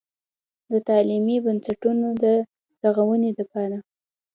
د 0.71 0.73
تعليمي 0.87 1.37
بنسټونو 1.45 2.07
د 2.23 2.25
رغونې 2.83 3.31
دپاره 3.39 3.77